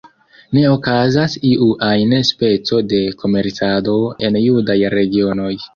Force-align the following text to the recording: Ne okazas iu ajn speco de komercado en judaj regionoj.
Ne 0.57 0.61
okazas 0.75 1.35
iu 1.51 1.67
ajn 1.89 2.17
speco 2.31 2.83
de 2.95 3.05
komercado 3.23 3.97
en 4.31 4.45
judaj 4.49 4.85
regionoj. 5.01 5.55